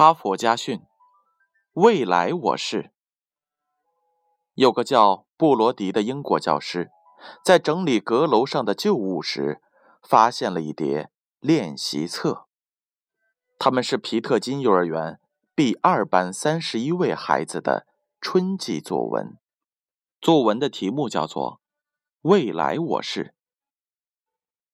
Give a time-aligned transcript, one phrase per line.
[0.00, 0.80] 哈佛家训：
[1.74, 2.90] 未来我是。
[4.54, 6.90] 有个叫布罗迪的英国教师，
[7.44, 9.60] 在整理阁楼上的旧物时，
[10.02, 12.46] 发现了一叠练习册。
[13.58, 15.20] 他们是皮特金幼儿园
[15.54, 17.86] B 二班三十一位孩子的
[18.22, 19.36] 春季作文。
[20.18, 21.56] 作文的题目叫做
[22.22, 23.24] 《未来我是》。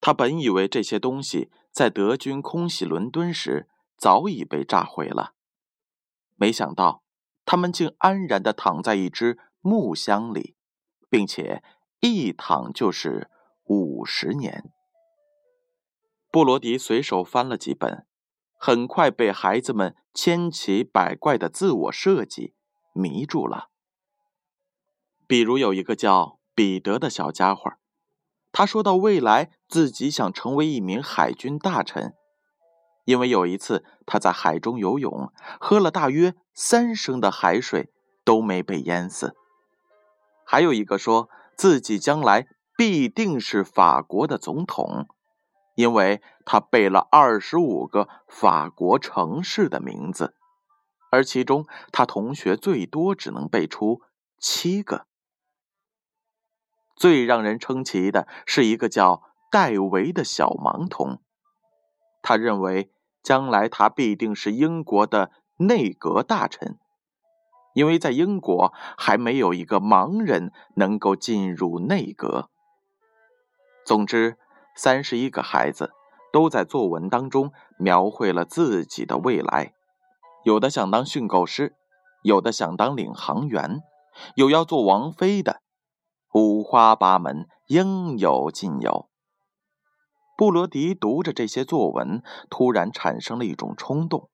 [0.00, 5.32] 他本以为这些东西在德军空袭伦敦时早已被炸毁了，
[6.34, 7.02] 没想到
[7.44, 10.56] 他们竟安然地躺在一只木箱里，
[11.08, 11.62] 并且
[12.00, 13.30] 一躺就是
[13.64, 14.70] 五十年。
[16.30, 18.06] 布罗迪随手翻了几本，
[18.58, 22.54] 很快被孩子们千奇百怪的自我设计
[22.92, 23.70] 迷住了。
[25.26, 27.72] 比如有一个叫彼得的小家伙，
[28.52, 32.14] 他说到未来自己想成为一名海军大臣，
[33.06, 37.90] 因为有一次他在海中游泳，喝了大约三升的海水
[38.24, 39.34] 都没被淹死。
[40.44, 45.06] 还有一个说自己将来必定是法国的总统，
[45.76, 50.34] 因为他背了二十五个法国城市的名字，
[51.10, 54.02] 而其中他同学最多只能背出
[54.38, 55.06] 七个。
[56.96, 61.20] 最让人称奇的是一个叫戴维的小盲童，
[62.20, 62.90] 他认为
[63.26, 66.78] 将来他必定是英国的内阁大臣，
[67.74, 72.50] 因为在英国还没有一个盲人能够进入内阁。
[73.84, 74.38] 总之，
[74.76, 75.90] 三十一个孩子
[76.32, 79.72] 都在作文当中描绘了自己的未来，
[80.44, 81.74] 有的想当训狗师，
[82.22, 83.80] 有的想当领航员，
[84.36, 85.62] 有要做王妃的。
[86.32, 89.08] 五花八门，应有尽有。
[90.36, 94.28] 布罗迪读着这些作文，突然产生了一种冲动：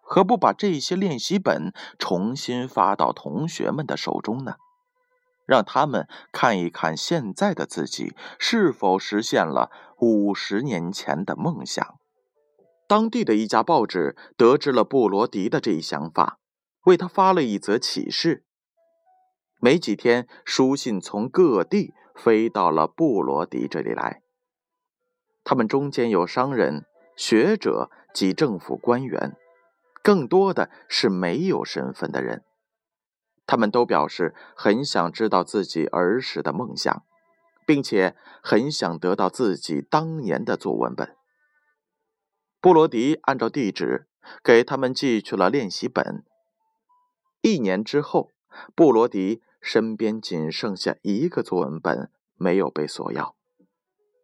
[0.00, 4.54] 何不把这些练习本重新发到同学们的手中呢？
[5.44, 11.96] 让他们看一看现在的自己是否实现了五十年前的梦想。
[12.86, 16.38] 当地的一家报纸得知了布罗迪的这一想法，
[16.84, 18.44] 为他发了一则启事。
[19.60, 24.22] 没几天，书信从各地飞到了布罗迪这里来。
[25.44, 26.84] 他们中间有商人、
[27.16, 29.36] 学者及政府官员，
[30.02, 32.44] 更多的是没有身份的人。
[33.46, 37.04] 他们都表示很想知道自己儿时的梦想，
[37.66, 41.16] 并且很想得到自己当年的作文本。
[42.60, 44.06] 布罗迪按照地址
[44.42, 46.24] 给他们寄去了练习本。
[47.40, 48.30] 一年之后，
[48.74, 49.42] 布罗迪。
[49.60, 53.34] 身边仅剩下一个作文本没有被索要，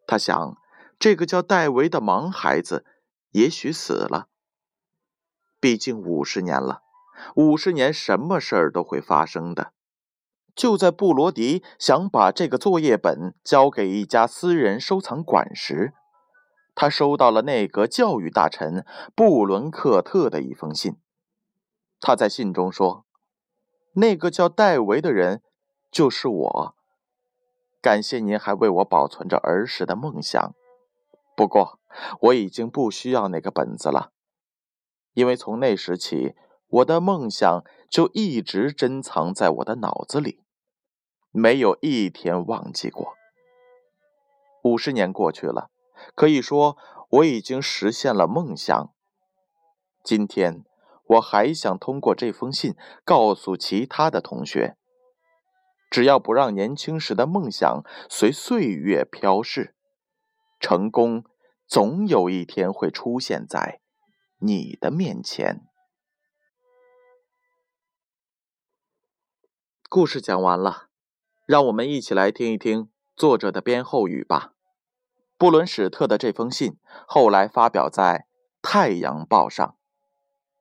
[0.06, 0.56] 他想，
[0.98, 2.84] 这个叫戴维的盲孩子
[3.32, 4.28] 也许死了。
[5.60, 6.82] 毕竟五十年了，
[7.36, 9.72] 五十年什么事儿都会发生的。
[10.54, 15.92] 就在布罗迪想把这个作业本交给一家私人收藏馆时，
[16.74, 20.96] 他收到了内阁教育大臣布伦克特的一封信。
[22.00, 23.04] 他在信中说。
[23.96, 25.40] 那个叫戴维的人，
[25.88, 26.74] 就是我。
[27.80, 30.52] 感谢您还为我保存着儿时的梦想。
[31.36, 31.80] 不过，
[32.20, 34.12] 我已经不需要那个本子了，
[35.12, 36.34] 因为从那时起，
[36.68, 40.42] 我的梦想就一直珍藏在我的脑子里，
[41.30, 43.14] 没有一天忘记过。
[44.62, 45.70] 五十年过去了，
[46.14, 46.76] 可以说
[47.10, 48.92] 我已经实现了梦想。
[50.02, 50.64] 今天。
[51.06, 54.78] 我还想通过这封信告诉其他的同学：
[55.90, 59.74] 只要不让年轻时的梦想随岁月飘逝，
[60.64, 61.24] 成功
[61.66, 63.82] 总有一天会出现在
[64.38, 65.60] 你的面前。
[69.90, 70.88] 故事讲完了，
[71.44, 74.54] 让我们一起来听一听作者的编后语吧。
[75.36, 78.20] 布伦史特的这封信后来发表在
[78.62, 79.76] 《太阳报》上。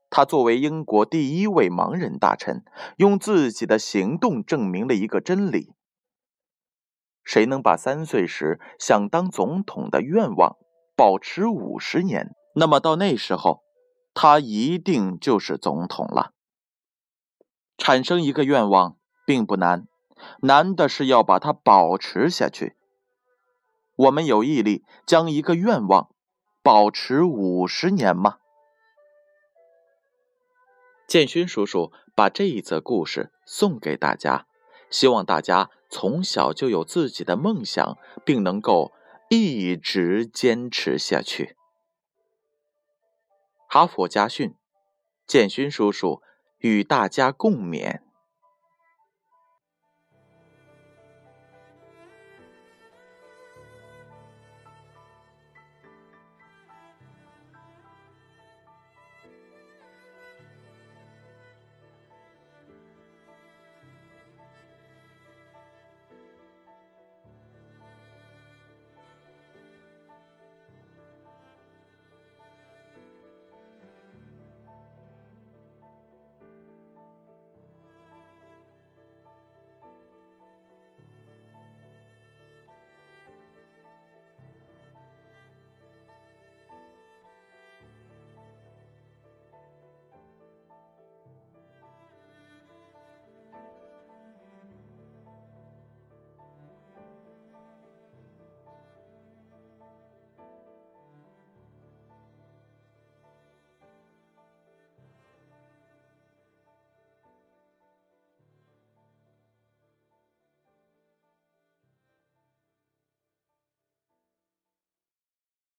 [0.10, 2.66] 他作为英国第一位盲人大臣，
[2.98, 5.74] 用自己的行动证明了一个真理：
[7.24, 10.58] 谁能把三岁时想当总统的愿望
[10.96, 13.64] 保持五十年，那么到那时候，
[14.14, 16.34] 他一定就是总统了。
[17.78, 19.88] 产生一个愿望并不难，
[20.42, 22.76] 难的是要把它保持下去。
[23.96, 26.10] 我们有毅力将一个愿望
[26.62, 28.38] 保持五十年吗？
[31.08, 34.48] 建勋叔叔把这一则故事送给大家，
[34.90, 38.92] 希望大家从小就有自己的梦想，并能够
[39.30, 41.56] 一直坚持下去。
[43.70, 44.56] 哈佛家训：
[45.28, 46.24] 建勋叔叔
[46.58, 48.02] 与大家共勉。